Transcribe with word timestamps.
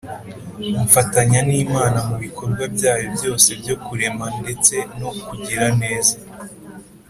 Mfatanya 0.85 1.39
n’Imana 1.49 1.97
mu 2.07 2.15
bikorwa 2.23 2.63
byayo 2.75 3.05
byose 3.15 3.49
byo 3.61 3.75
kurema 3.85 4.25
ndetse 4.41 4.75
no 4.99 5.09
kugira 5.27 5.67
neza. 5.81 6.15